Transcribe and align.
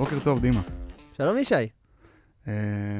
בוקר 0.00 0.18
טוב, 0.24 0.40
דימה. 0.40 0.62
שלום 1.12 1.38
ישי. 1.38 1.54
אה, 2.48 2.52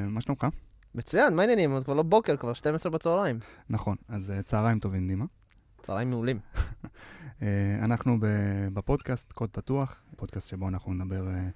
מה 0.09 0.21
שלומך? 0.21 0.47
מצוין, 0.95 1.35
מה 1.35 1.43
העניינים? 1.43 1.71
עוד 1.73 1.85
כבר 1.85 1.95
לא 1.95 2.03
בוקר, 2.03 2.37
כבר 2.37 2.53
12 2.53 2.93
בצהריים. 2.93 3.39
נכון, 3.71 3.97
אז 4.09 4.31
אה, 4.31 4.43
צהריים 4.43 4.79
טובים, 4.79 5.07
דימה. 5.09 5.25
צהריים 5.83 6.11
מעולים. 6.11 6.39
אה, 7.43 7.79
אנחנו 7.83 8.17
בפודקאסט 8.73 9.33
קוד 9.33 9.51
פתוח, 9.51 10.03
פודקאסט 10.17 10.49
שבו 10.49 10.69
אנחנו 10.69 10.95
נדבר 10.95 11.29
אה, 11.29 11.49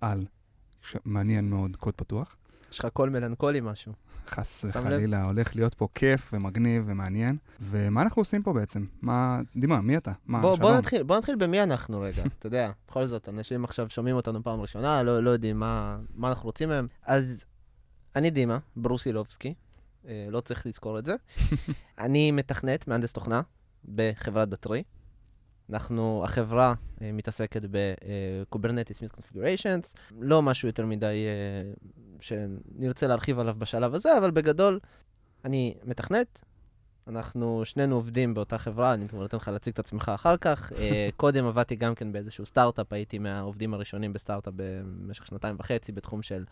על, 0.00 0.26
ש- 0.82 0.96
מעניין 1.04 1.50
מאוד, 1.50 1.76
קוד 1.76 1.94
פתוח. 1.94 2.36
יש 2.72 2.78
לך 2.78 2.86
קול 2.92 3.10
מלנכולי 3.10 3.60
משהו. 3.60 3.92
חס? 4.28 4.64
וחלילה, 4.68 5.24
הולך 5.24 5.56
להיות 5.56 5.74
פה 5.74 5.88
כיף 5.94 6.30
ומגניב 6.32 6.84
ומעניין. 6.86 7.36
ומה 7.60 8.02
אנחנו 8.02 8.20
עושים 8.20 8.42
פה 8.42 8.52
בעצם? 8.52 8.84
מה, 9.02 9.40
דימה, 9.56 9.80
מי 9.80 9.96
אתה? 9.96 10.12
מה, 10.26 10.40
בוא, 10.40 10.56
שלום. 10.56 10.70
בוא, 10.70 10.78
נתחיל, 10.78 11.02
בוא 11.02 11.16
נתחיל 11.16 11.36
במי 11.36 11.62
אנחנו 11.62 12.00
רגע, 12.00 12.22
אתה 12.38 12.46
יודע, 12.46 12.70
בכל 12.88 13.06
זאת, 13.06 13.28
אנשים 13.28 13.64
עכשיו 13.64 13.86
שומעים 13.90 14.16
אותנו 14.16 14.42
פעם 14.42 14.60
ראשונה, 14.60 15.02
לא, 15.02 15.22
לא 15.22 15.30
יודעים 15.30 15.60
מה, 15.60 15.98
מה 16.14 16.28
אנחנו 16.28 16.44
רוצים 16.44 16.68
מהם. 16.68 16.86
אז 17.02 17.44
אני 18.16 18.30
דימה, 18.30 18.58
ברוסילובסקי, 18.76 19.54
אה, 20.08 20.26
לא 20.30 20.40
צריך 20.40 20.66
לזכור 20.66 20.98
את 20.98 21.04
זה. 21.04 21.14
אני 21.98 22.30
מתכנת, 22.30 22.88
מהנדס 22.88 23.12
תוכנה, 23.12 23.40
בחברת 23.94 24.48
דתרי. 24.48 24.82
אנחנו, 25.70 26.22
החברה 26.24 26.74
אה, 27.02 27.12
מתעסקת 27.12 27.62
ב-Kubernetes 27.70 29.02
Misconfigurations, 29.02 29.94
לא 30.20 30.42
משהו 30.42 30.68
יותר 30.68 30.86
מדי 30.86 31.26
אה, 31.26 31.72
שנרצה 32.20 33.06
להרחיב 33.06 33.38
עליו 33.38 33.54
בשלב 33.58 33.94
הזה, 33.94 34.18
אבל 34.18 34.30
בגדול, 34.30 34.80
אני 35.44 35.74
מתכנת, 35.84 36.40
אנחנו 37.08 37.62
שנינו 37.64 37.94
עובדים 37.94 38.34
באותה 38.34 38.58
חברה, 38.58 38.94
אני 38.94 39.08
כבר 39.08 39.24
אתן 39.24 39.36
לך 39.36 39.48
להציג 39.48 39.72
את 39.72 39.78
עצמך 39.78 40.12
אחר 40.14 40.36
כך. 40.36 40.72
אה, 40.78 41.08
קודם 41.16 41.46
עבדתי 41.46 41.76
גם 41.76 41.94
כן 41.94 42.12
באיזשהו 42.12 42.46
סטארט-אפ, 42.46 42.92
הייתי 42.92 43.18
מהעובדים 43.18 43.74
הראשונים 43.74 44.12
בסטארט-אפ 44.12 44.54
במשך 44.56 45.26
שנתיים 45.26 45.56
וחצי 45.58 45.92
בתחום 45.92 46.22
של 46.22 46.44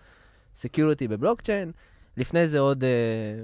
security 0.56 1.08
בבלוקצ'יין. 1.08 1.72
לפני 2.16 2.48
זה 2.48 2.58
עוד, 2.58 2.84
אה, 2.84 2.90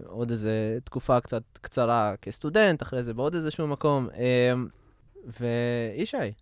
עוד 0.05 0.31
איזה 0.31 0.79
תקופה 0.85 1.21
קצת 1.21 1.43
קצרה 1.61 2.15
כסטודנט, 2.23 2.83
אחרי 2.83 3.03
זה 3.03 3.15
בעוד 3.15 3.35
איזשהו 3.35 3.67
מקום. 3.67 4.09
אה, 4.15 4.53
וישי, 5.41 6.33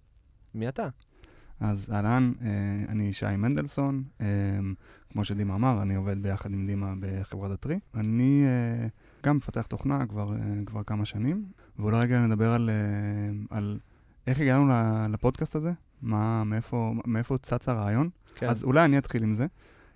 מי 0.55 0.69
אתה? 0.69 0.89
אז 1.61 1.91
אהלן, 1.92 2.33
אה, 2.42 2.48
אני 2.89 3.05
ישי 3.05 3.37
מנדלסון. 3.39 4.03
אה, 4.20 4.27
כמו 5.12 5.25
שדימה 5.25 5.55
אמר, 5.55 5.83
אני 5.83 5.95
עובד 5.95 6.23
ביחד 6.23 6.53
עם 6.53 6.67
דימה 6.67 6.95
בחברת 7.00 7.50
הטרי. 7.50 7.78
אני 7.95 8.45
אה, 8.47 8.87
גם 9.25 9.37
מפתח 9.37 9.67
תוכנה 9.67 10.06
כבר, 10.06 10.33
כבר 10.67 10.83
כמה 10.83 11.05
שנים, 11.05 11.45
ואולי 11.78 11.98
רגע 12.00 12.20
נדבר 12.20 12.53
על, 12.53 12.70
על 13.50 13.78
איך 14.27 14.41
הגענו 14.41 14.73
לפודקאסט 15.09 15.56
הזה, 15.56 15.73
מה, 16.03 16.45
מאיפה, 16.45 16.95
מאיפה 17.06 17.39
צץ 17.39 17.69
הרעיון. 17.69 18.11
כן. 18.34 18.48
אז 18.48 18.65
אולי 18.65 18.84
אני 18.84 18.98
אתחיל 18.98 19.22
עם 19.22 19.34
זה. 19.34 19.47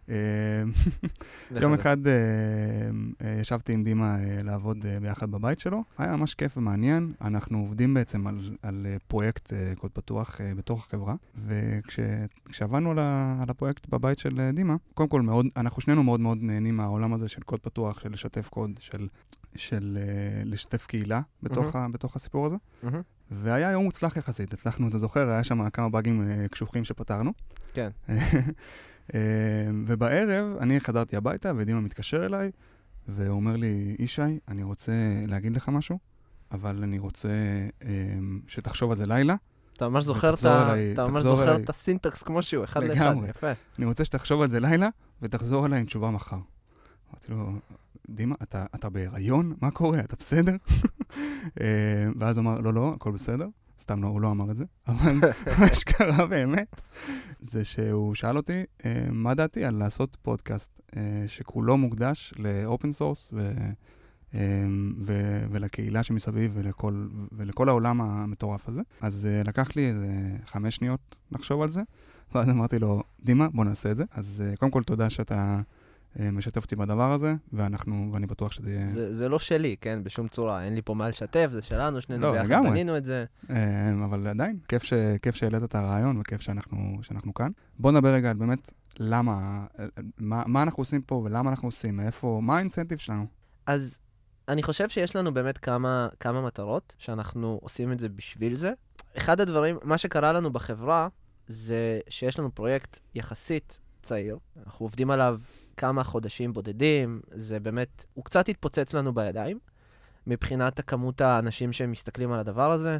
אה, 0.09 0.15
יום 1.61 1.75
אחד 1.75 2.07
אה, 2.07 2.13
אה, 3.25 3.41
ישבתי 3.41 3.73
עם 3.73 3.85
דימה 3.85 4.17
לעבוד 4.45 4.87
ביחד 5.01 5.31
בבית 5.31 5.59
שלו, 5.59 5.85
היה 5.99 6.17
ממש 6.17 6.35
כיף 6.35 6.57
ומעניין. 6.57 7.13
אנחנו 7.21 7.59
עובדים 7.59 7.95
בעצם 7.95 8.27
על, 8.27 8.57
על 8.63 8.87
פרויקט 9.07 9.53
קוד 9.79 9.91
פתוח 9.91 10.41
בתוך 10.57 10.87
החברה, 10.87 11.15
וכשעבדנו 11.47 12.91
על, 12.91 13.51
הפרויקט 13.51 13.87
בבית 13.89 14.19
של 14.19 14.51
דימה, 14.55 14.77
קודם 14.95 15.09
כל 15.09 15.23
מאוד, 15.23 15.47
אנחנו 15.57 15.83
שנינו 15.83 16.03
מאוד 16.03 16.21
מאוד 16.21 16.39
נהנים 16.41 16.77
מהעולם 16.77 17.13
הזה 17.13 17.29
של 17.29 17.43
קוד 17.43 17.61
פתוח, 17.61 18.01
של 18.01 18.13
לשתף 18.13 18.49
קוד, 18.49 18.71
של, 18.79 19.09
של 19.57 19.99
לשתף 20.45 20.87
קהילה 20.87 21.21
בתוך, 21.43 21.77
ה, 21.77 21.87
בתוך 21.93 22.17
הסיפור 22.17 22.47
הזה. 22.47 22.57
והיה 23.31 23.71
יום 23.71 23.85
מוצלח 23.85 24.17
יחסית, 24.17 24.53
הצלחנו, 24.53 24.89
אתה 24.89 24.99
זוכר, 24.99 25.29
היה 25.29 25.45
שם 25.45 25.71
כמה 25.71 25.89
באגים 25.89 26.29
קשוחים 26.51 26.85
שפתרנו. 26.85 27.33
כן. 27.75 27.91
אה, 29.15 29.21
ובערב 29.87 30.57
אני 30.61 30.81
חזרתי 30.81 31.17
הביתה 31.17 31.53
ודימה 31.57 31.81
מתקשר 31.81 32.27
אליי, 32.27 32.51
והוא 33.09 33.37
אומר 33.37 33.57
לי, 33.57 33.97
ישי, 33.99 34.23
אני 34.49 34.63
רוצה 34.63 34.93
להגיד 35.27 35.57
לך 35.57 35.69
משהו, 35.69 35.99
אבל 36.53 36.83
אני 36.83 36.99
רוצה 36.99 37.29
אה, 37.83 37.89
שתחשוב 38.49 38.91
על 38.91 38.97
זה 38.97 39.07
לילה. 39.07 39.35
אתה 39.77 39.89
ממש 39.89 40.05
זוכר, 40.05 40.35
את, 40.35 40.45
ה... 40.45 40.73
אליי- 40.73 40.93
אתה 40.93 41.07
ממש 41.07 41.23
זוכר 41.23 41.51
אליי. 41.53 41.63
את 41.65 41.71
הסינטקס 41.71 42.23
כמו 42.23 42.43
שהוא, 42.43 42.65
אחד 42.65 42.83
לאחד. 42.85 43.15
יפה. 43.29 43.53
אני 43.79 43.87
רוצה 43.87 44.05
שתחשוב 44.05 44.43
על 44.43 44.49
זה 44.49 44.61
לילה, 44.61 44.89
ותחזור 45.23 45.67
אליי 45.67 45.81
עם 45.81 45.87
תשובה 45.87 46.11
מחר. 46.11 46.37
אמרתי 47.11 47.33
לו, 47.33 47.53
דימה, 48.09 48.35
אתה, 48.43 48.65
אתה 48.75 48.89
בהיריון? 48.89 49.55
מה 49.63 49.71
קורה? 49.71 50.01
אתה 50.01 50.17
בסדר? 50.19 50.57
אה, 51.61 51.67
ואז 52.19 52.37
הוא 52.37 52.43
אמר, 52.43 52.61
לא, 52.61 52.75
לא, 52.75 52.93
הכל 52.97 53.11
בסדר. 53.13 53.47
סתם 53.83 54.03
לא, 54.03 54.09
הוא 54.09 54.21
לא 54.21 54.31
אמר 54.31 54.51
את 54.51 54.57
זה, 54.57 54.65
אבל 54.89 55.13
מה 55.59 55.75
שקרה 55.75 56.27
באמת, 56.27 56.83
זה 57.41 57.65
שהוא 57.65 58.15
שאל 58.15 58.37
אותי 58.37 58.63
אה, 58.85 59.07
מה 59.11 59.35
דעתי 59.35 59.65
על 59.65 59.75
לעשות 59.75 60.17
פודקאסט 60.23 60.81
אה, 60.97 61.25
שכולו 61.27 61.77
מוקדש 61.77 62.35
ל 62.39 62.49
open 62.49 62.93
source 62.93 63.31
ו, 63.33 63.53
אה, 64.35 64.65
ו, 65.07 65.13
ולקהילה 65.51 66.03
שמסביב 66.03 66.53
ולכל, 66.55 67.07
ולכל 67.33 67.69
העולם 67.69 68.01
המטורף 68.01 68.69
הזה. 68.69 68.81
אז 69.01 69.27
אה, 69.27 69.43
לקח 69.45 69.77
לי 69.77 69.87
איזה 69.87 70.09
חמש 70.47 70.77
שניות 70.77 71.17
לחשוב 71.33 71.63
על 71.63 71.71
זה, 71.71 71.83
ואז 72.35 72.49
אמרתי 72.49 72.79
לו, 72.79 73.03
דימה, 73.25 73.49
בוא 73.49 73.65
נעשה 73.65 73.91
את 73.91 73.97
זה. 73.97 74.05
אז 74.11 74.45
אה, 74.47 74.57
קודם 74.57 74.73
כל 74.73 74.83
תודה 74.83 75.11
שאתה 75.11 75.61
משתף 76.17 76.63
אותי 76.63 76.77
בדבר 76.77 77.13
הזה, 77.13 77.35
ואנחנו, 77.53 78.11
ואני 78.13 78.27
בטוח 78.27 78.53
שזה 78.53 78.71
יהיה... 78.71 78.95
זה, 78.95 79.17
זה 79.17 79.29
לא 79.29 79.39
שלי, 79.39 79.77
כן? 79.81 80.05
בשום 80.05 80.29
צורה. 80.29 80.65
אין 80.65 80.75
לי 80.75 80.83
פה 80.83 80.95
מה 80.95 81.09
לשתף, 81.09 81.49
זה 81.53 81.63
שלנו, 81.63 82.01
שנינו 82.01 82.23
לא, 82.23 82.33
ביחד. 82.33 82.63
בנינו 82.65 82.97
את 82.97 83.05
זה. 83.05 83.25
אה, 83.51 83.93
אבל 84.05 84.27
עדיין, 84.27 84.59
כיף, 84.69 84.83
ש... 84.83 84.93
כיף 85.23 85.35
שהעלית 85.35 85.63
את 85.65 85.75
הרעיון 85.75 86.21
וכיף 86.21 86.41
שאנחנו, 86.41 86.99
שאנחנו 87.03 87.35
כאן. 87.35 87.51
בוא 87.79 87.93
נדבר 87.93 88.15
רגע 88.15 88.31
על 88.31 88.37
באמת 88.37 88.73
למה, 88.99 89.67
אה, 89.79 89.87
מה, 90.19 90.43
מה 90.47 90.63
אנחנו 90.63 90.81
עושים 90.81 91.03
פה 91.03 91.15
ולמה 91.25 91.51
אנחנו 91.51 91.69
עושים, 91.69 91.97
מאיפה, 91.97 92.41
מה 92.43 92.57
האינסנטיב 92.57 92.99
שלנו. 92.99 93.27
אז 93.67 93.99
אני 94.49 94.63
חושב 94.63 94.89
שיש 94.89 95.17
לנו 95.17 95.35
באמת 95.35 95.59
כמה, 95.59 96.09
כמה 96.21 96.43
מטרות, 96.43 96.95
שאנחנו 96.99 97.59
עושים 97.63 97.93
את 97.93 98.01
זה 98.01 98.09
בשביל 98.09 98.57
זה. 98.57 98.73
אחד 99.17 99.41
הדברים, 99.41 99.77
מה 99.83 99.99
שקרה 99.99 100.33
לנו 100.33 100.53
בחברה, 100.53 101.09
זה 101.49 102.01
שיש 102.09 102.39
לנו 102.39 102.55
פרויקט 102.55 102.99
יחסית 103.15 103.79
צעיר. 104.03 104.39
אנחנו 104.67 104.87
עובדים 104.87 105.11
עליו 105.11 105.41
כמה 105.77 106.05
חודשים 106.05 106.53
בודדים, 106.53 107.21
זה 107.35 107.61
באמת, 107.61 108.05
הוא 108.15 108.25
קצת 108.25 108.49
התפוצץ 108.49 108.95
לנו 108.95 109.15
בידיים, 109.15 109.59
מבחינת 110.27 110.79
הכמות 110.79 111.21
האנשים 111.21 111.73
שמסתכלים 111.73 112.33
על 112.33 112.39
הדבר 112.39 112.73
הזה, 112.73 112.99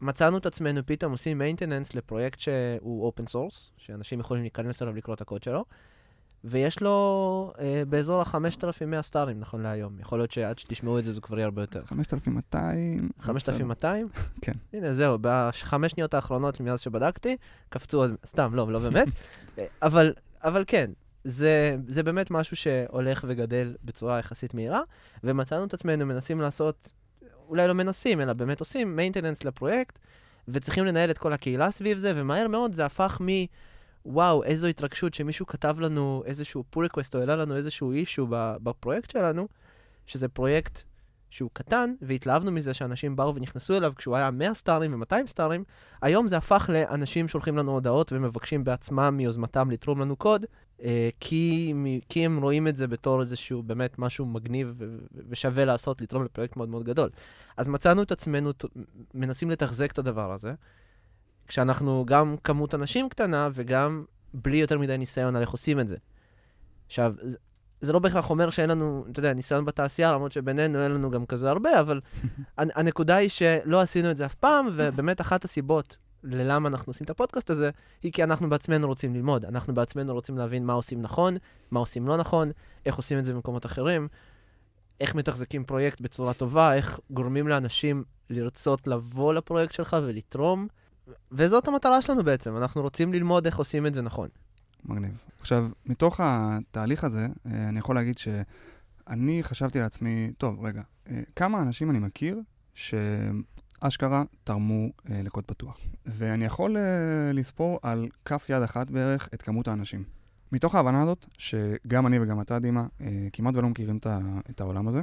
ומצאנו 0.00 0.38
את 0.38 0.46
עצמנו 0.46 0.80
פתאום 0.86 1.12
עושים 1.12 1.42
maintenance 1.42 1.90
לפרויקט 1.94 2.40
שהוא 2.40 3.12
open 3.12 3.24
source, 3.24 3.70
שאנשים 3.76 4.20
יכולים 4.20 4.42
להיכנס 4.42 4.82
אליו 4.82 4.94
לקרוא 4.94 5.14
את 5.14 5.20
הקוד 5.20 5.42
שלו. 5.42 5.64
ויש 6.44 6.80
לו 6.80 7.52
אה, 7.58 7.82
באזור 7.88 8.20
ה-5,100 8.20 9.02
סטארים 9.02 9.40
נכון 9.40 9.62
להיום. 9.62 10.00
יכול 10.00 10.18
להיות 10.18 10.30
שעד 10.30 10.58
שתשמעו 10.58 10.98
את 10.98 11.04
זה 11.04 11.12
זה 11.12 11.20
כבר 11.20 11.36
יהיה 11.36 11.44
הרבה 11.44 11.62
יותר. 11.62 11.84
5,200. 11.84 13.08
5,200? 13.20 14.08
כן. 14.42 14.52
הנה, 14.72 14.94
זהו, 14.94 15.18
בחמש 15.20 15.92
שניות 15.92 16.14
האחרונות 16.14 16.60
מאז 16.60 16.80
שבדקתי, 16.80 17.36
קפצו 17.68 17.98
עוד... 17.98 18.14
סתם, 18.26 18.54
לא, 18.54 18.72
לא 18.72 18.78
באמת. 18.78 19.08
אבל, 19.82 20.12
אבל 20.44 20.64
כן, 20.66 20.90
זה, 21.24 21.76
זה 21.86 22.02
באמת 22.02 22.30
משהו 22.30 22.56
שהולך 22.56 23.24
וגדל 23.28 23.74
בצורה 23.84 24.18
יחסית 24.18 24.54
מהירה, 24.54 24.80
ומצאנו 25.24 25.64
את 25.64 25.74
עצמנו 25.74 26.06
מנסים 26.06 26.40
לעשות, 26.40 26.92
אולי 27.48 27.68
לא 27.68 27.72
מנסים, 27.72 28.20
אלא 28.20 28.32
באמת 28.32 28.60
עושים 28.60 28.98
maintenance 28.98 29.46
לפרויקט, 29.46 29.98
וצריכים 30.48 30.84
לנהל 30.84 31.10
את 31.10 31.18
כל 31.18 31.32
הקהילה 31.32 31.70
סביב 31.70 31.98
זה, 31.98 32.12
ומהר 32.14 32.48
מאוד 32.48 32.74
זה 32.74 32.84
הפך 32.86 33.20
מ... 33.22 33.26
וואו, 34.06 34.44
איזו 34.44 34.66
התרגשות 34.66 35.14
שמישהו 35.14 35.46
כתב 35.46 35.80
לנו 35.80 36.22
איזשהו 36.26 36.64
pull 36.76 36.78
request 36.78 37.10
או 37.14 37.20
העלה 37.20 37.36
לנו 37.36 37.56
איזשהו 37.56 37.92
אישו 37.92 38.26
בפרויקט 38.62 39.10
שלנו, 39.10 39.48
שזה 40.06 40.28
פרויקט 40.28 40.82
שהוא 41.32 41.50
קטן, 41.52 41.94
והתלהבנו 42.02 42.52
מזה 42.52 42.74
שאנשים 42.74 43.16
באו 43.16 43.34
ונכנסו 43.34 43.76
אליו 43.76 43.92
כשהוא 43.96 44.16
היה 44.16 44.30
100 44.30 44.54
סטארים 44.54 45.00
ו-200 45.00 45.26
סטארים, 45.26 45.64
היום 46.02 46.28
זה 46.28 46.36
הפך 46.36 46.70
לאנשים 46.72 47.28
שולחים 47.28 47.56
לנו 47.56 47.72
הודעות 47.72 48.12
ומבקשים 48.12 48.64
בעצמם 48.64 49.14
מיוזמתם 49.16 49.70
לתרום 49.70 50.00
לנו 50.00 50.16
קוד, 50.16 50.46
אה, 50.82 51.08
כי, 51.20 51.74
כי 52.08 52.24
הם 52.24 52.42
רואים 52.42 52.68
את 52.68 52.76
זה 52.76 52.86
בתור 52.86 53.20
איזשהו 53.20 53.62
באמת 53.62 53.98
משהו 53.98 54.26
מגניב 54.26 54.74
ושווה 55.28 55.64
לעשות, 55.64 56.00
לתרום 56.00 56.24
לפרויקט 56.24 56.56
מאוד 56.56 56.68
מאוד 56.68 56.84
גדול. 56.84 57.10
אז 57.56 57.68
מצאנו 57.68 58.02
את 58.02 58.12
עצמנו 58.12 58.50
מנסים 59.14 59.50
לתחזק 59.50 59.92
את 59.92 59.98
הדבר 59.98 60.32
הזה, 60.32 60.54
כשאנחנו 61.48 62.04
גם 62.06 62.36
כמות 62.44 62.74
אנשים 62.74 63.08
קטנה 63.08 63.48
וגם 63.52 64.04
בלי 64.34 64.56
יותר 64.56 64.78
מדי 64.78 64.98
ניסיון 64.98 65.36
על 65.36 65.42
איך 65.42 65.50
עושים 65.50 65.80
את 65.80 65.88
זה. 65.88 65.96
עכשיו, 66.86 67.14
זה- 67.82 67.92
לא 67.92 67.98
בהכרח 67.98 68.30
אומר 68.30 68.50
שאין 68.50 68.70
לנו, 68.70 69.04
אתה 69.12 69.18
יודע, 69.20 69.32
ניסיון 69.34 69.64
בתעשייה, 69.64 70.12
למרות 70.12 70.32
שבינינו 70.32 70.82
אין 70.84 70.92
לנו 70.92 71.10
גם 71.10 71.26
כזה 71.26 71.50
הרבה, 71.50 71.80
אבל 71.80 72.00
הנ- 72.58 72.70
הנקודה 72.74 73.16
היא 73.16 73.28
שלא 73.28 73.80
עשינו 73.80 74.10
את 74.10 74.16
זה 74.16 74.26
אף 74.26 74.34
פעם, 74.34 74.66
ובאמת 74.72 75.20
אחת 75.20 75.44
הסיבות 75.44 75.96
ללמה 76.24 76.68
אנחנו 76.68 76.90
עושים 76.90 77.04
את 77.04 77.10
הפודקאסט 77.10 77.50
הזה, 77.50 77.70
היא 78.02 78.12
כי 78.12 78.24
אנחנו 78.24 78.50
בעצמנו 78.50 78.86
רוצים 78.86 79.14
ללמוד. 79.14 79.44
אנחנו 79.44 79.74
בעצמנו 79.74 80.12
רוצים 80.14 80.38
להבין 80.38 80.66
מה 80.66 80.72
עושים 80.72 81.02
נכון, 81.02 81.36
מה 81.70 81.80
עושים 81.80 82.06
לא 82.08 82.16
נכון, 82.16 82.50
איך 82.86 82.96
עושים 82.96 83.18
את 83.18 83.24
זה 83.24 83.34
במקומות 83.34 83.66
אחרים, 83.66 84.08
איך 85.00 85.14
מתחזקים 85.14 85.64
פרויקט 85.64 86.00
בצורה 86.00 86.34
טובה, 86.34 86.74
איך 86.74 87.00
גורמים 87.10 87.48
לאנשים 87.48 88.04
לרצות 88.30 88.86
לבוא 88.86 89.34
לפרויקט 89.34 89.72
שלך 89.74 89.96
ולתרום. 90.02 90.66
וזאת 91.32 91.68
המטרה 91.68 92.02
שלנו 92.02 92.24
בעצם, 92.24 92.56
אנחנו 92.56 92.82
רוצים 92.82 93.12
ללמוד 93.12 93.46
איך 93.46 93.56
עושים 93.56 93.86
את 93.86 93.94
זה 93.94 94.02
נכון. 94.02 94.28
מגניב. 94.84 95.24
עכשיו, 95.40 95.68
מתוך 95.86 96.20
התהליך 96.22 97.04
הזה, 97.04 97.26
אה, 97.46 97.68
אני 97.68 97.78
יכול 97.78 97.94
להגיד 97.94 98.18
שאני 98.18 99.42
חשבתי 99.42 99.78
לעצמי, 99.78 100.32
טוב, 100.38 100.64
רגע, 100.64 100.82
אה, 101.10 101.22
כמה 101.36 101.62
אנשים 101.62 101.90
אני 101.90 101.98
מכיר 101.98 102.40
שאשכרה 102.74 104.24
תרמו 104.44 104.88
אה, 105.10 105.22
לקוד 105.22 105.44
פתוח? 105.44 105.78
ואני 106.06 106.44
יכול 106.44 106.76
לספור 107.32 107.78
על 107.82 108.08
כף 108.24 108.46
יד 108.48 108.62
אחת 108.62 108.90
בערך 108.90 109.28
את 109.34 109.42
כמות 109.42 109.68
האנשים. 109.68 110.04
מתוך 110.52 110.74
ההבנה 110.74 111.02
הזאת, 111.02 111.26
שגם 111.38 112.06
אני 112.06 112.18
וגם 112.20 112.40
אתה, 112.40 112.58
דימה, 112.58 112.86
כמעט 113.32 113.56
ולא 113.56 113.68
מכירים 113.68 113.98
את 114.50 114.60
העולם 114.60 114.88
הזה, 114.88 115.00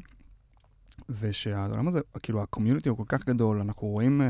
ושהעולם 1.09 1.87
הזה, 1.87 1.99
כאילו 2.23 2.41
הקומיוניטי 2.41 2.89
הוא 2.89 2.97
כל 2.97 3.03
כך 3.07 3.25
גדול, 3.25 3.61
אנחנו 3.61 3.87
רואים 3.87 4.21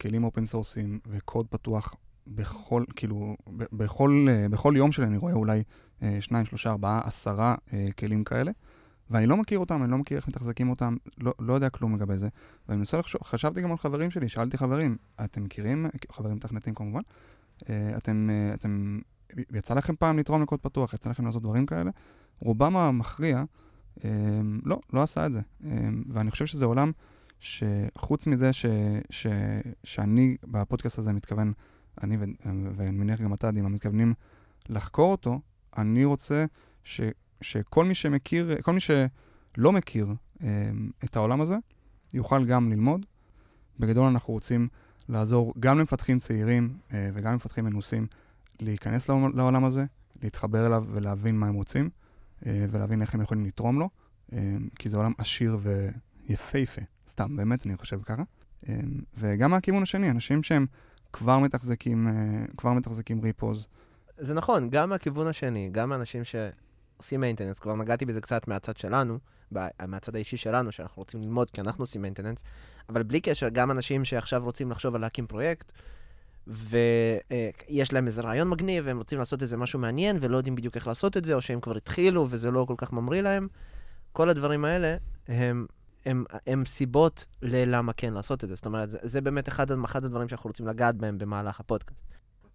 כלים 0.00 0.24
אופן 0.24 0.46
סורסים 0.46 1.00
וקוד 1.06 1.46
פתוח 1.50 1.94
בכל, 2.26 2.84
כאילו, 2.96 3.36
ב- 3.56 3.64
בכל, 3.72 4.26
uh, 4.28 4.52
בכל 4.52 4.74
יום 4.76 4.92
שלי 4.92 5.06
אני 5.06 5.16
רואה 5.16 5.32
אולי 5.32 5.62
uh, 6.00 6.04
שניים, 6.20 6.44
שלושה, 6.44 6.70
ארבעה, 6.70 7.00
עשרה 7.04 7.54
uh, 7.68 7.72
כלים 7.98 8.24
כאלה, 8.24 8.50
ואני 9.10 9.26
לא 9.26 9.36
מכיר 9.36 9.58
אותם, 9.58 9.82
אני 9.82 9.90
לא 9.90 9.98
מכיר 9.98 10.16
איך 10.16 10.28
מתחזקים 10.28 10.70
אותם, 10.70 10.96
לא, 11.18 11.34
לא 11.38 11.54
יודע 11.54 11.68
כלום 11.68 11.94
לגבי 11.94 12.16
זה. 12.16 12.28
ואני 12.68 12.78
מנסה 12.78 12.98
לחשוב, 12.98 13.20
חשבתי 13.24 13.60
גם 13.60 13.70
על 13.70 13.76
חברים 13.76 14.10
שלי, 14.10 14.28
שאלתי 14.28 14.58
חברים, 14.58 14.96
אתם 15.24 15.44
מכירים, 15.44 15.86
חברים 16.12 16.36
מתכנתים 16.36 16.74
כמובן, 16.74 17.00
אתם, 17.96 18.30
אתם, 18.54 19.00
יצא 19.52 19.74
לכם 19.74 19.96
פעם 19.96 20.18
לתרום 20.18 20.42
לקוד 20.42 20.60
פתוח, 20.60 20.94
יצא 20.94 21.10
לכם 21.10 21.26
לעשות 21.26 21.42
דברים 21.42 21.66
כאלה? 21.66 21.90
רובם 22.40 22.76
המכריע, 22.76 23.44
לא, 24.64 24.80
לא 24.92 25.02
עשה 25.02 25.26
את 25.26 25.32
זה. 25.32 25.40
ואני 26.08 26.30
חושב 26.30 26.46
שזה 26.46 26.64
עולם 26.64 26.92
שחוץ 27.40 28.26
מזה 28.26 28.52
ש, 28.52 28.66
ש, 29.10 29.26
שאני 29.84 30.36
בפודקאסט 30.44 30.98
הזה 30.98 31.12
מתכוון, 31.12 31.52
אני 32.02 32.16
ואני 32.76 32.90
מניח 32.90 33.20
גם 33.20 33.34
אתה, 33.34 33.50
דימה, 33.50 33.68
מתכוונים 33.68 34.14
לחקור 34.68 35.12
אותו, 35.12 35.40
אני 35.78 36.04
רוצה 36.04 36.44
ש, 36.84 37.00
שכל 37.40 37.84
מי 37.84 37.94
שמכיר, 37.94 38.62
כל 38.62 38.72
מי 38.72 38.80
שלא 38.80 39.72
מכיר 39.72 40.14
אמ, 40.42 40.90
את 41.04 41.16
העולם 41.16 41.40
הזה, 41.40 41.56
יוכל 42.14 42.44
גם 42.44 42.70
ללמוד. 42.70 43.06
בגדול 43.78 44.04
אנחנו 44.04 44.34
רוצים 44.34 44.68
לעזור 45.08 45.54
גם 45.60 45.78
למפתחים 45.78 46.18
צעירים 46.18 46.78
אה, 46.92 47.10
וגם 47.14 47.32
למפתחים 47.32 47.64
מנוסים 47.64 48.06
להיכנס 48.60 49.08
לעולם 49.08 49.64
הזה, 49.64 49.84
להתחבר 50.22 50.66
אליו 50.66 50.84
ולהבין 50.92 51.38
מה 51.38 51.46
הם 51.46 51.54
רוצים. 51.54 51.90
אה, 52.46 52.66
ולהבין 52.70 53.02
איך 53.02 53.14
הם 53.14 53.20
יכולים 53.20 53.46
לתרום 53.46 53.78
לו, 53.78 53.88
אה, 54.32 54.56
כי 54.78 54.88
זה 54.88 54.96
עולם 54.96 55.12
עשיר 55.18 55.58
ויפהפה, 56.28 56.82
סתם, 57.08 57.36
באמת, 57.36 57.66
אני 57.66 57.76
חושב 57.76 58.00
ככה. 58.02 58.22
וגם 59.18 59.50
מהכיוון 59.50 59.82
השני, 59.82 60.10
אנשים 60.10 60.42
שהם 60.42 60.66
כבר 61.16 61.38
מתחזקים, 61.38 62.08
כבר 62.56 62.72
מתחזקים 62.72 63.20
repos. 63.20 63.66
זה 64.18 64.34
נכון, 64.34 64.70
גם 64.70 64.90
מהכיוון 64.90 65.26
השני, 65.26 65.68
גם 65.72 65.92
אנשים 65.92 66.22
שעושים 66.24 67.20
maintenance, 67.20 67.58
כבר 67.58 67.74
נגעתי 67.74 68.04
בזה 68.06 68.20
קצת 68.20 68.48
מהצד 68.48 68.76
שלנו, 68.76 69.18
מהצד 69.86 70.14
האישי 70.14 70.36
שלנו, 70.36 70.72
שאנחנו 70.72 71.00
רוצים 71.00 71.22
ללמוד 71.22 71.50
כי 71.50 71.60
אנחנו 71.60 71.82
עושים 71.82 72.02
maintenance, 72.02 72.44
אבל 72.88 73.02
בלי 73.02 73.20
קשר, 73.20 73.48
גם 73.48 73.70
אנשים 73.70 74.04
שעכשיו 74.04 74.44
רוצים 74.44 74.70
לחשוב 74.70 74.94
על 74.94 75.00
להקים 75.00 75.26
פרויקט, 75.26 75.72
ויש 76.46 77.92
להם 77.92 78.06
איזה 78.06 78.22
רעיון 78.22 78.48
מגניב, 78.48 78.84
והם 78.86 78.98
רוצים 78.98 79.18
לעשות 79.18 79.42
איזה 79.42 79.56
משהו 79.56 79.78
מעניין, 79.78 80.18
ולא 80.20 80.36
יודעים 80.36 80.54
בדיוק 80.54 80.76
איך 80.76 80.86
לעשות 80.86 81.16
את 81.16 81.24
זה, 81.24 81.34
או 81.34 81.42
שהם 81.42 81.60
כבר 81.60 81.76
התחילו 81.76 82.26
וזה 82.30 82.50
לא 82.50 82.64
כל 82.68 82.74
כך 82.76 82.92
ממריא 82.92 83.20
להם. 83.20 83.48
כל 84.12 84.28
הדברים 84.28 84.64
האלה 84.64 84.96
הם, 85.28 85.66
הם, 86.06 86.24
הם, 86.46 86.64
סיבות 86.66 87.24
ללמה 87.42 87.92
כן 87.92 88.14
לעשות 88.14 88.44
את 88.44 88.48
זה. 88.48 88.54
זאת 88.54 88.66
אומרת, 88.66 88.90
זה, 88.90 88.98
זה 89.02 89.20
באמת 89.20 89.48
אחד, 89.48 89.66
אחד 89.84 90.04
הדברים 90.04 90.28
שאנחנו 90.28 90.48
רוצים 90.48 90.66
לגעת 90.66 90.96
בהם 90.96 91.18
במהלך 91.18 91.60
הפודקאסט. 91.60 92.00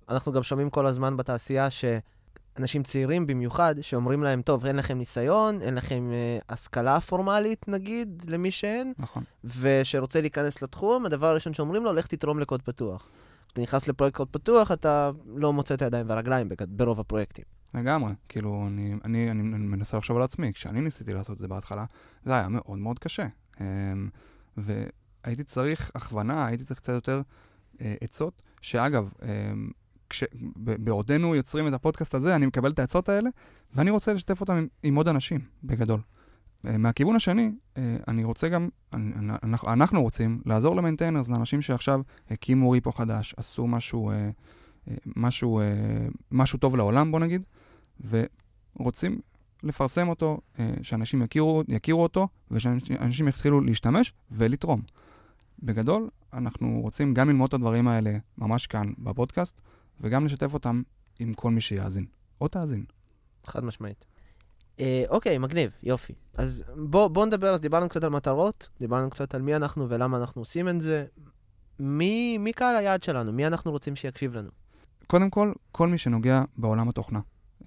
אנחנו 0.09 0.31
גם 0.31 0.43
שומעים 0.43 0.69
כל 0.69 0.87
הזמן 0.87 1.17
בתעשייה 1.17 1.67
שאנשים 1.69 2.83
צעירים 2.83 3.27
במיוחד, 3.27 3.75
שאומרים 3.81 4.23
להם, 4.23 4.41
טוב, 4.41 4.65
אין 4.65 4.75
לכם 4.75 4.97
ניסיון, 4.97 5.61
אין 5.61 5.75
לכם 5.75 6.09
אה, 6.11 6.39
השכלה 6.49 6.99
פורמלית, 6.99 7.67
נגיד, 7.67 8.23
למי 8.27 8.51
שאין, 8.51 8.93
נכון. 8.99 9.23
ושרוצה 9.43 10.21
להיכנס 10.21 10.61
לתחום, 10.61 11.05
הדבר 11.05 11.27
הראשון 11.27 11.53
שאומרים 11.53 11.83
לו, 11.83 11.93
לך 11.93 12.07
תתרום 12.07 12.39
לקוד 12.39 12.61
פתוח. 12.61 13.07
כשאתה 13.47 13.61
נכנס 13.61 13.87
לפרויקט 13.87 14.17
קוד 14.17 14.27
פתוח, 14.31 14.71
אתה 14.71 15.11
לא 15.35 15.53
מוצא 15.53 15.73
את 15.73 15.81
הידיים 15.81 16.09
והרגליים 16.09 16.49
ברוב 16.67 16.99
הפרויקטים. 16.99 17.45
לגמרי, 17.73 18.13
כאילו, 18.29 18.63
אני, 18.67 18.93
אני, 19.05 19.31
אני 19.31 19.43
מנסה 19.43 19.97
לחשוב 19.97 20.17
על 20.17 20.23
עצמי, 20.23 20.53
כשאני 20.53 20.81
ניסיתי 20.81 21.13
לעשות 21.13 21.33
את 21.33 21.41
זה 21.41 21.47
בהתחלה, 21.47 21.85
זה 22.23 22.33
היה 22.33 22.49
מאוד 22.49 22.79
מאוד 22.79 22.99
קשה. 22.99 23.27
אמ, 23.61 24.09
והייתי 24.57 25.43
צריך 25.43 25.91
הכוונה, 25.95 26.45
הייתי 26.45 26.63
צריך 26.63 26.79
קצת 26.79 26.93
יותר 26.93 27.21
אה, 27.81 27.95
עצות, 28.01 28.41
שאגב, 28.61 29.09
אמ, 29.21 29.69
כש, 30.09 30.23
בעודנו 30.55 31.35
יוצרים 31.35 31.67
את 31.67 31.73
הפודקאסט 31.73 32.15
הזה, 32.15 32.35
אני 32.35 32.45
מקבל 32.45 32.71
את 32.71 32.79
העצות 32.79 33.09
האלה, 33.09 33.29
ואני 33.75 33.91
רוצה 33.91 34.13
לשתף 34.13 34.41
אותם 34.41 34.53
עם, 34.53 34.67
עם 34.83 34.95
עוד 34.95 35.07
אנשים, 35.07 35.39
בגדול. 35.63 35.99
אה, 36.67 36.77
מהכיוון 36.77 37.15
השני, 37.15 37.51
אה, 37.77 37.97
אני 38.07 38.23
רוצה 38.23 38.49
גם, 38.49 38.69
אנחנו 39.67 40.01
רוצים 40.01 40.41
לעזור 40.45 40.75
למנטיינרס, 40.75 41.29
לאנשים 41.29 41.61
שעכשיו 41.61 42.01
הקימו 42.29 42.71
ריפו 42.71 42.91
חדש, 42.91 43.33
עשו 43.37 43.67
משהו, 43.67 44.11
משהו, 45.15 45.61
משהו 46.31 46.59
טוב 46.59 46.75
לעולם, 46.75 47.11
בוא 47.11 47.19
נגיד, 47.19 47.41
ורוצים 48.09 49.21
לפרסם 49.63 50.09
אותו, 50.09 50.41
שאנשים 50.81 51.21
יכירו, 51.21 51.63
יכירו 51.67 52.03
אותו, 52.03 52.27
ושאנשים 52.51 53.27
יתחילו 53.27 53.61
להשתמש 53.61 54.13
ולתרום. 54.31 54.81
בגדול, 55.63 56.09
אנחנו 56.33 56.79
רוצים 56.81 57.13
גם 57.13 57.29
ללמוד 57.29 57.47
את 57.47 57.53
הדברים 57.53 57.87
האלה 57.87 58.17
ממש 58.37 58.67
כאן 58.67 58.91
בפודקאסט, 58.97 59.61
וגם 60.01 60.25
לשתף 60.25 60.53
אותם 60.53 60.81
עם 61.19 61.33
כל 61.33 61.51
מי 61.51 61.61
שיאזין, 61.61 62.05
או 62.41 62.47
תאזין. 62.47 62.85
חד 63.45 63.63
משמעית. 63.63 64.05
אה, 64.79 65.03
אוקיי, 65.09 65.37
מגניב, 65.37 65.71
יופי. 65.83 66.13
אז 66.33 66.63
בואו 66.75 67.09
בוא 67.09 67.25
נדבר, 67.25 67.53
אז 67.53 67.59
דיברנו 67.59 67.89
קצת 67.89 68.03
על 68.03 68.09
מטרות, 68.09 68.69
דיברנו 68.79 69.09
קצת 69.09 69.35
על 69.35 69.41
מי 69.41 69.55
אנחנו 69.55 69.89
ולמה 69.89 70.17
אנחנו 70.17 70.41
עושים 70.41 70.69
את 70.69 70.81
זה. 70.81 71.05
מי, 71.79 72.37
מי 72.37 72.53
קהל 72.53 72.75
היעד 72.75 73.03
שלנו? 73.03 73.31
מי 73.31 73.47
אנחנו 73.47 73.71
רוצים 73.71 73.95
שיקשיב 73.95 74.33
לנו? 74.33 74.49
קודם 75.07 75.29
כל, 75.29 75.53
כל 75.71 75.87
מי 75.87 75.97
שנוגע 75.97 76.43
בעולם 76.57 76.89
התוכנה. 76.89 77.19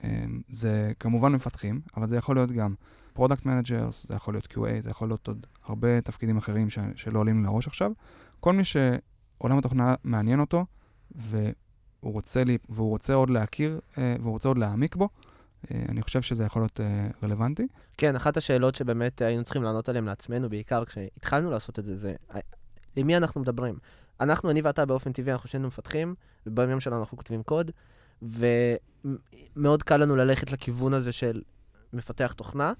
אה, 0.04 0.24
זה 0.48 0.92
כמובן 1.00 1.32
מפתחים, 1.32 1.80
אבל 1.96 2.08
זה 2.08 2.16
יכול 2.16 2.36
להיות 2.36 2.52
גם 2.52 2.74
product 3.12 3.46
managers, 3.46 4.06
זה 4.08 4.14
יכול 4.14 4.34
להיות 4.34 4.46
QA, 4.46 4.80
זה 4.80 4.90
יכול 4.90 5.08
להיות 5.08 5.28
עוד 5.28 5.46
הרבה 5.64 6.00
תפקידים 6.00 6.36
אחרים 6.36 6.70
ש, 6.70 6.78
שלא 6.94 7.18
עולים 7.18 7.44
לראש 7.44 7.66
עכשיו. 7.66 7.92
כל 8.40 8.52
מי 8.52 8.62
שעולם 8.64 9.58
התוכנה 9.58 9.94
מעניין 10.04 10.40
אותו, 10.40 10.66
והוא 11.14 11.42
רוצה, 12.02 12.44
לי, 12.44 12.58
והוא 12.68 12.90
רוצה 12.90 13.14
עוד 13.14 13.30
להכיר, 13.30 13.80
אה, 13.98 14.16
והוא 14.20 14.32
רוצה 14.32 14.48
עוד 14.48 14.58
להעמיק 14.58 14.96
בו, 14.96 15.08
אה, 15.70 15.82
אני 15.88 16.02
חושב 16.02 16.22
שזה 16.22 16.44
יכול 16.44 16.62
להיות 16.62 16.80
אה, 16.80 17.08
רלוונטי. 17.22 17.66
כן, 17.96 18.16
אחת 18.16 18.36
השאלות 18.36 18.74
שבאמת 18.74 19.22
היינו 19.22 19.44
צריכים 19.44 19.62
לענות 19.62 19.88
עליהן 19.88 20.04
לעצמנו, 20.04 20.48
בעיקר 20.50 20.84
כשהתחלנו 20.84 21.50
לעשות 21.50 21.78
את 21.78 21.84
זה, 21.84 21.96
זה 21.96 22.14
למי 22.96 23.16
אנחנו 23.16 23.40
מדברים. 23.40 23.78
אנחנו, 24.20 24.50
אני 24.50 24.60
ואתה 24.60 24.86
באופן 24.86 25.12
טבעי, 25.12 25.32
אנחנו 25.32 25.48
שנינו 25.48 25.68
מפתחים, 25.68 26.14
וביום 26.46 26.80
שלנו 26.80 27.00
אנחנו 27.00 27.16
כותבים 27.16 27.42
קוד, 27.42 27.70
ומאוד 28.22 29.82
קל 29.82 29.96
לנו 29.96 30.16
ללכת 30.16 30.52
לכיוון 30.52 30.94
הזה 30.94 31.12
של 31.12 31.42
מפתח 31.92 32.32
תוכנה. 32.32 32.72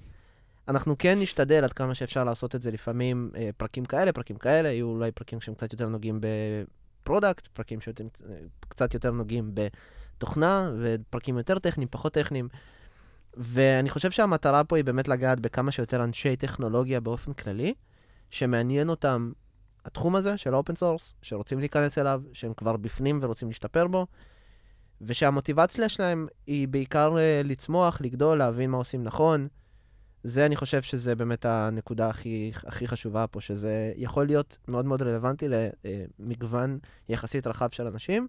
אנחנו 0.69 0.99
כן 0.99 1.19
נשתדל 1.21 1.65
עד 1.65 1.73
כמה 1.73 1.95
שאפשר 1.95 2.25
לעשות 2.25 2.55
את 2.55 2.63
זה 2.63 2.71
לפעמים 2.71 3.31
פרקים 3.57 3.85
כאלה, 3.85 4.13
פרקים 4.13 4.37
כאלה, 4.37 4.69
יהיו 4.69 4.87
אולי 4.87 5.13
פרקים 5.13 5.41
שהם 5.41 5.55
קצת 5.55 5.73
יותר 5.73 5.89
נוגעים 5.89 6.21
ב 6.21 6.35
product, 6.35 7.47
פרקים 7.47 7.79
שקצת 7.81 8.95
יותר 8.95 9.11
נוגעים 9.11 9.51
בתוכנה, 9.55 10.73
ופרקים 10.81 11.39
יותר 11.39 11.59
טכניים, 11.59 11.89
פחות 11.91 12.13
טכניים. 12.13 12.49
ואני 13.37 13.91
חושב 13.91 14.11
שהמטרה 14.11 14.65
פה 14.65 14.77
היא 14.77 14.85
באמת 14.85 15.09
לגעת 15.09 15.41
בכמה 15.41 15.71
שיותר 15.71 16.05
אנשי 16.05 16.37
טכנולוגיה 16.37 17.01
באופן 17.01 17.33
כללי, 17.33 17.75
שמעניין 18.31 18.89
אותם 18.89 19.33
התחום 19.85 20.17
הזה 20.17 20.37
של 20.37 20.55
ה 20.55 20.59
open 20.59 20.77
source, 20.77 21.15
שרוצים 21.23 21.59
להיכנס 21.59 21.99
אליו, 21.99 22.23
שהם 22.33 22.55
כבר 22.55 22.77
בפנים 22.77 23.19
ורוצים 23.23 23.49
להשתפר 23.49 23.87
בו, 23.87 24.07
ושהמוטיבציה 25.01 25.89
שלהם 25.89 26.27
היא 26.47 26.69
בעיקר 26.69 27.19
אה, 27.19 27.41
לצמוח, 27.45 28.01
לגדול, 28.01 28.39
להבין 28.39 28.71
מה 28.71 28.77
עושים 28.77 29.05
נכון. 29.05 29.49
זה, 30.25 30.47
אני 30.47 30.57
חושב 30.57 30.83
שזה 30.83 31.15
באמת 31.15 31.45
הנקודה 31.45 32.09
הכי, 32.09 32.53
הכי 32.67 32.89
חשובה 32.89 33.27
פה, 33.27 33.41
שזה 33.41 33.93
יכול 33.97 34.27
להיות 34.27 34.59
מאוד 34.69 34.85
מאוד 34.85 35.03
רלוונטי 35.03 35.47
למגוון 36.19 36.79
יחסית 37.09 37.47
רחב 37.47 37.69
של 37.71 37.87
אנשים. 37.87 38.27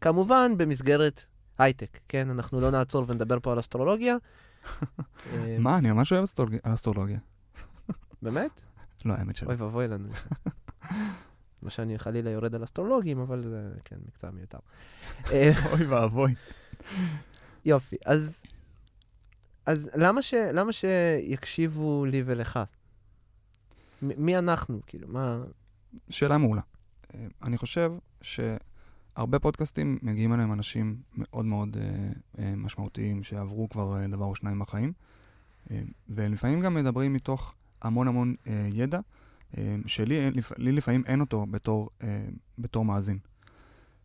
כמובן, 0.00 0.52
במסגרת 0.56 1.24
הייטק, 1.58 1.98
כן? 2.08 2.30
אנחנו 2.30 2.60
לא 2.60 2.70
נעצור 2.70 3.04
ונדבר 3.08 3.38
פה 3.42 3.52
על 3.52 3.60
אסטרולוגיה. 3.60 4.16
מה, 5.58 5.78
אני 5.78 5.92
ממש 5.92 6.12
אוהב 6.12 6.24
אסטרולוגיה. 6.64 7.18
באמת? 8.22 8.60
לא, 9.04 9.12
האמת 9.12 9.36
שלא. 9.36 9.48
אוי 9.48 9.56
ואבוי 9.56 9.88
לנו. 9.88 10.08
לא 11.64 11.70
שאני 11.70 11.98
חלילה 11.98 12.30
יורד 12.30 12.54
על 12.54 12.64
אסטרולוגים, 12.64 13.18
אבל 13.18 13.42
זה, 13.42 13.70
כן, 13.84 13.96
מקצוע 14.06 14.30
מיותר. 14.30 14.58
אוי 15.72 15.86
ואבוי. 15.86 16.34
יופי, 17.64 17.96
אז, 18.04 18.42
אז 19.66 19.90
למה, 19.94 20.22
ש, 20.22 20.34
למה 20.34 20.72
שיקשיבו 20.72 22.04
לי 22.04 22.22
ולך? 22.26 22.60
מי 24.02 24.38
אנחנו, 24.38 24.80
כאילו, 24.86 25.08
מה... 25.08 25.42
שאלה 26.10 26.38
מעולה. 26.38 26.62
אה, 27.14 27.26
אני 27.42 27.56
חושב 27.58 27.92
ש... 28.22 28.40
הרבה 29.16 29.38
פודקאסטים 29.38 29.98
מגיעים 30.02 30.34
אליהם 30.34 30.52
אנשים 30.52 30.96
מאוד 31.14 31.44
מאוד 31.44 31.76
אה, 32.38 32.56
משמעותיים 32.56 33.22
שעברו 33.22 33.68
כבר 33.68 33.96
אה, 33.96 34.06
דבר 34.06 34.24
או 34.24 34.34
שניים 34.34 34.58
בחיים, 34.58 34.92
אה, 35.70 35.82
ולפעמים 36.08 36.60
גם 36.60 36.74
מדברים 36.74 37.12
מתוך 37.12 37.54
המון 37.82 38.08
המון 38.08 38.34
ידע, 38.72 39.00
שלי 39.86 40.18
אין- 40.20 40.34
לפ- 40.34 40.58
לי 40.58 40.72
לפעמים 40.72 41.02
אין 41.06 41.20
אותו 41.20 41.46
בתור, 41.50 41.90
אה, 42.02 42.26
בתור 42.58 42.84
מאזין. 42.84 43.18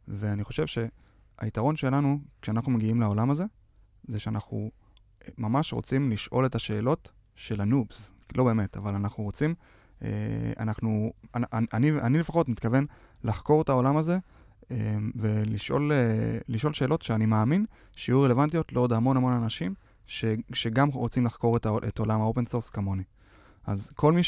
ואני 0.08 0.44
חושב 0.44 0.66
שהיתרון 0.68 1.76
שלנו, 1.76 2.20
כשאנחנו 2.42 2.72
מגיעים 2.72 3.00
לעולם 3.02 3.30
הזה, 3.30 3.44
זה 4.08 4.20
שאנחנו 4.20 4.72
אה, 5.24 5.28
ממש 5.38 5.74
רוצים 5.74 6.12
לשאול 6.12 6.46
את 6.46 6.56
השאלות 6.56 7.12
של 7.36 7.62
הנובס. 7.62 8.12
לא 8.36 8.44
באמת, 8.44 8.78
אבל 8.78 8.96
אנחנו 8.96 9.24
רוצים, 9.24 9.56
אה, 10.04 10.10
אנחנו, 10.60 11.14
אני, 11.74 11.92
אני, 12.02 12.20
לפחות 12.20 12.50
מתכוון 12.50 12.86
לחקור 13.24 13.62
את 13.62 13.70
העולם 13.70 13.98
הזה 13.98 14.18
אה, 14.72 14.98
ולשאול 15.16 15.92
אה, 15.92 16.38
לשאול 16.48 16.74
שאלות 16.74 17.02
שאני 17.02 17.26
מאמין 17.26 17.66
שיהיו 17.96 18.22
רלוונטיות 18.22 18.74
לעוד 18.74 18.94
המון 18.94 19.18
המון 19.18 19.34
אנשים 19.34 19.74
ש, 20.08 20.26
שגם 20.54 20.88
רוצים 20.90 21.26
לחקור 21.26 21.58
את, 21.58 21.68
את 21.88 22.00
עולם 22.00 22.22
ה 22.22 22.26
open 22.26 22.46
source 22.46 22.70
כמוני. 22.70 23.04
אז 23.66 23.92
כל 23.96 24.14
מי 24.14 24.22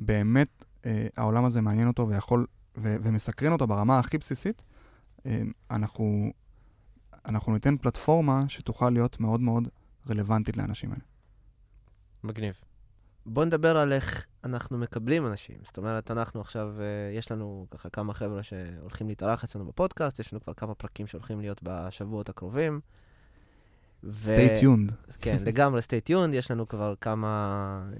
שבאמת 0.00 0.64
אה, 0.86 1.06
העולם 1.16 1.44
הזה 1.44 1.60
מעניין 1.60 1.88
אותו 1.88 2.08
ויכול, 2.08 2.46
ו, 2.76 2.96
ומסקרן 3.02 3.52
אותו 3.52 3.66
ברמה 3.66 3.98
הכי 3.98 4.18
בסיסית, 4.18 4.62
אה, 5.26 5.42
אנחנו, 5.70 6.32
אנחנו 7.26 7.52
ניתן 7.52 7.76
פלטפורמה 7.76 8.40
שתוכל 8.48 8.90
להיות 8.90 9.20
מאוד 9.20 9.40
מאוד 9.40 9.68
רלוונטית 10.10 10.56
לאנשים 10.56 10.90
האלה. 10.90 11.02
מגניב. 12.24 12.54
בוא 13.26 13.44
נדבר 13.44 13.76
על 13.78 13.92
איך 13.92 14.26
אנחנו 14.44 14.78
מקבלים 14.78 15.26
אנשים. 15.26 15.56
זאת 15.64 15.78
אומרת, 15.78 16.10
אנחנו 16.10 16.40
עכשיו, 16.40 16.74
אה, 16.80 17.16
יש 17.18 17.32
לנו 17.32 17.66
ככה 17.70 17.90
כמה 17.90 18.14
חבר'ה 18.14 18.42
שהולכים 18.42 19.08
להתארח 19.08 19.44
אצלנו 19.44 19.64
בפודקאסט, 19.64 20.18
יש 20.18 20.32
לנו 20.32 20.40
כבר 20.40 20.54
כמה 20.54 20.74
פרקים 20.74 21.06
שהולכים 21.06 21.40
להיות 21.40 21.60
בשבועות 21.62 22.28
הקרובים. 22.28 22.80
stay 24.04 24.62
tuned. 24.62 25.12
כן, 25.20 25.42
לגמרי 25.46 25.80
stay 25.80 26.10
tuned, 26.10 26.34
יש 26.34 26.50
לנו 26.50 26.68
כבר 26.68 26.94
כמה 27.00 27.28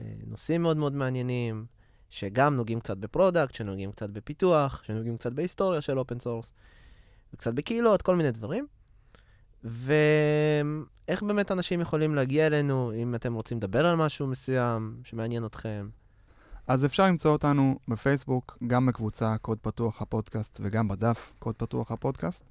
אה, 0.00 0.06
נושאים 0.26 0.62
מאוד 0.62 0.76
מאוד 0.76 0.94
מעניינים, 0.94 1.66
שגם 2.14 2.56
נוגעים 2.56 2.80
קצת 2.80 2.96
ב 2.96 3.03
product, 3.03 3.54
שנוגעים 3.54 3.92
קצת 3.92 4.10
בפיתוח, 4.10 4.82
שנוגעים 4.82 5.16
קצת 5.16 5.32
בהיסטוריה 5.32 5.80
של 5.80 5.98
open 5.98 6.20
source, 6.20 6.52
וקצת 7.34 7.54
בקהילות, 7.54 8.02
כל 8.02 8.16
מיני 8.16 8.30
דברים. 8.30 8.66
ואיך 9.64 11.22
באמת 11.22 11.50
אנשים 11.50 11.80
יכולים 11.80 12.14
להגיע 12.14 12.46
אלינו, 12.46 12.92
אם 13.02 13.14
אתם 13.14 13.34
רוצים 13.34 13.58
לדבר 13.58 13.86
על 13.86 13.96
משהו 13.96 14.26
מסוים 14.26 15.00
שמעניין 15.04 15.46
אתכם. 15.46 15.88
אז 16.66 16.84
אפשר 16.84 17.06
למצוא 17.06 17.30
אותנו 17.32 17.78
בפייסבוק, 17.88 18.58
גם 18.66 18.86
בקבוצה 18.86 19.36
קוד 19.38 19.58
פתוח 19.62 20.02
הפודקאסט 20.02 20.60
וגם 20.62 20.88
בדף 20.88 21.32
קוד 21.38 21.54
פתוח 21.54 21.90
הפודקאסט. 21.90 22.44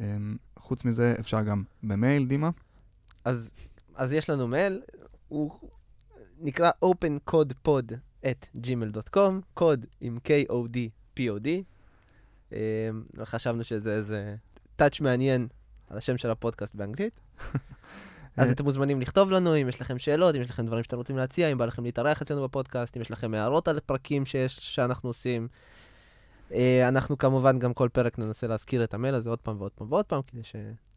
אמ, 0.00 0.36
חוץ 0.58 0.84
מזה, 0.84 1.14
אפשר 1.20 1.42
גם 1.42 1.62
במייל, 1.82 2.26
דימה. 2.26 2.50
אז, 3.24 3.50
אז 3.94 4.12
יש 4.12 4.30
לנו 4.30 4.48
מייל, 4.48 4.82
הוא 5.28 5.50
נקרא 6.40 6.70
opencodepod 6.84 7.94
at 8.24 8.58
gmail.com, 8.66 9.32
קוד 9.54 9.86
עם 10.00 10.18
K-O-D-P-O-D. 10.24 11.48
אמ, 12.52 12.56
חשבנו 13.24 13.64
שזה 13.64 13.92
איזה 13.92 14.36
טאץ' 14.76 15.00
מעניין 15.00 15.48
על 15.90 15.98
השם 15.98 16.18
של 16.18 16.30
הפודקאסט 16.30 16.74
באנגלית. 16.74 17.20
אז 18.36 18.50
אתם 18.50 18.64
מוזמנים 18.64 19.00
לכתוב 19.00 19.30
לנו 19.30 19.56
אם 19.56 19.68
יש 19.68 19.80
לכם 19.80 19.98
שאלות, 19.98 20.34
אם 20.34 20.40
יש 20.40 20.50
לכם 20.50 20.66
דברים 20.66 20.82
שאתם 20.82 20.96
רוצים 20.96 21.16
להציע, 21.16 21.52
אם 21.52 21.58
בא 21.58 21.64
לכם 21.64 21.84
להתארח 21.84 22.22
אצלנו 22.22 22.42
בפודקאסט, 22.42 22.96
אם 22.96 23.02
יש 23.02 23.10
לכם 23.10 23.34
הערות 23.34 23.68
על 23.68 23.80
פרקים 23.80 24.26
שיש, 24.26 24.56
שאנחנו 24.60 25.08
עושים. 25.08 25.48
אה, 26.52 26.88
אנחנו 26.88 27.18
כמובן 27.18 27.58
גם 27.58 27.74
כל 27.74 27.88
פרק 27.92 28.18
ננסה 28.18 28.46
להזכיר 28.46 28.84
את 28.84 28.94
המייל 28.94 29.14
הזה 29.14 29.30
עוד 29.30 29.38
פעם 29.38 29.56
ועוד 29.58 29.72
פעם 29.72 29.92
ועוד 29.92 30.04
פעם, 30.04 30.22
כדי 30.22 30.42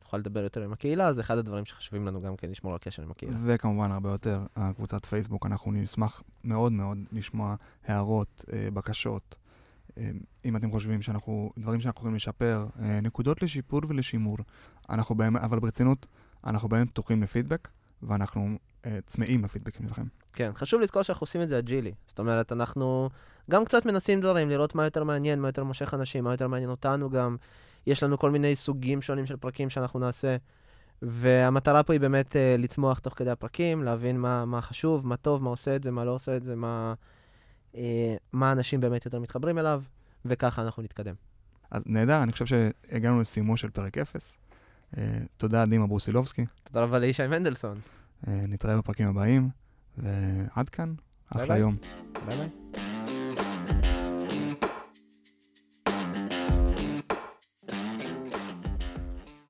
שנוכל 0.06 0.18
לדבר 0.18 0.44
יותר 0.44 0.64
עם 0.64 0.74
הקהילה, 0.74 1.14
זה 1.14 1.22
אחד 1.22 1.38
הדברים 1.38 1.66
שחשובים 1.66 2.06
לנו 2.06 2.22
גם 2.22 2.36
כן 2.36 2.50
לשמור 2.50 2.74
על 2.74 2.80
קשר 2.80 3.04
עם 3.04 3.12
הקהילה. 3.12 3.38
וכמובן, 3.46 3.92
הרבה 3.92 4.10
יותר, 4.10 4.42
הקבוצת 4.56 5.06
פייסבוק, 5.06 5.46
אנחנו 5.46 5.72
נשמח 5.72 6.24
מאוד 6.44 6.72
מאוד 6.72 6.98
לשמוע 7.12 7.56
הערות, 7.86 8.46
אה, 8.54 8.68
בקשות. 8.74 9.36
אה, 9.98 10.10
אם 10.46 10.56
אתם 10.56 10.72
חושבים 10.72 11.02
שאנחנו, 11.02 11.52
דברים 11.58 11.82
שאנחנו 11.82 12.00
יכולים 12.00 12.16
לשפר, 12.16 12.66
אה, 12.82 13.00
נקודות 13.02 13.42
לשיפור 13.42 13.82
ולשימור. 13.88 14.38
אנחנו 14.90 15.16
באמת, 15.16 15.42
אבל 15.42 15.60
ברצינות, 15.60 16.06
אנחנו 16.44 16.70
באמת 16.70 16.90
פתוחים 16.90 17.24
לפידבק, 17.24 17.68
ואנחנו 18.04 18.58
צמאים 19.06 19.44
לפידבקים 19.44 19.88
שלכם. 19.88 20.04
כן, 20.34 20.52
חשוב 20.56 20.82
לזכור 20.82 21.04
שאנחנו 21.04 21.24
עושים 21.24 21.42
את 21.42 21.50
זה 21.50 21.60
אג'ילי. 21.60 21.92
זאת 22.08 22.20
אומרת, 22.20 22.52
אנחנו 22.52 23.10
גם 23.52 23.66
קצת 23.66 23.86
מנסים 23.86 24.22
דברים, 24.22 24.50
לראות 24.50 24.76
מה 24.76 24.84
יותר 24.84 25.04
מעניין, 25.04 25.40
מה 25.40 25.48
יותר 25.48 25.64
מושך 25.64 25.94
אנשים, 25.94 26.24
מה 26.24 26.32
יותר 26.32 26.48
מעניין 26.48 26.70
אותנו 26.70 27.10
גם. 27.10 27.36
יש 27.88 28.04
לנו 28.04 28.18
כל 28.18 28.32
מיני 28.32 28.56
סוגים 28.56 29.02
שונים 29.02 29.26
של 29.26 29.38
פרקים 29.38 29.70
שאנחנו 29.70 30.00
נעשה, 30.00 30.38
והמטרה 31.02 31.84
פה 31.84 31.94
היא 31.94 32.00
באמת 32.00 32.32
uh, 32.32 32.62
לצמוח 32.62 33.00
תוך 33.00 33.14
כדי 33.18 33.30
הפרקים, 33.32 33.84
להבין 33.84 34.20
מה, 34.20 34.46
מה 34.46 34.62
חשוב, 34.62 35.08
מה 35.08 35.18
טוב, 35.18 35.44
מה 35.44 35.50
עושה 35.50 35.76
את 35.76 35.84
זה, 35.84 35.92
מה 35.92 36.06
לא 36.06 36.12
עושה 36.12 36.38
את 36.38 36.44
זה, 36.44 36.56
מה, 36.56 36.94
uh, 37.74 37.78
מה 38.34 38.52
אנשים 38.52 38.82
באמת 38.82 39.06
יותר 39.06 39.20
מתחברים 39.20 39.58
אליו, 39.58 39.82
וככה 40.26 40.62
אנחנו 40.62 40.84
נתקדם. 40.84 41.16
אז 41.72 41.84
נהדר, 41.86 42.24
אני 42.24 42.32
חושב 42.32 42.46
שהגענו 42.46 43.22
לסיומו 43.22 43.58
של 43.58 43.70
פרק 43.70 43.98
0. 43.98 44.38
אה, 44.98 45.04
תודה, 45.38 45.66
דימה 45.66 45.88
ברוסילובסקי. 45.88 46.46
תודה 46.64 46.82
רבה 46.82 47.00
לישי 47.00 47.28
מנדלסון. 47.28 47.80
אה, 48.28 48.46
נתראה 48.48 48.78
בפרקים 48.78 49.08
הבאים, 49.08 49.50
ועד 49.98 50.70
כאן, 50.70 50.94
אחלה 51.30 51.48
ביי. 51.48 51.60
יום. 51.60 51.78
ביי 52.26 52.38
ביי. 52.38 52.95